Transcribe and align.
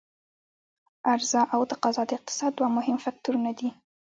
عرضا 1.11 1.41
او 1.53 1.61
تقاضا 1.71 2.03
د 2.07 2.11
اقتصاد 2.17 2.51
دوه 2.55 2.69
مهم 2.77 2.97
فکتورونه 3.05 3.51
دي. 3.59 3.69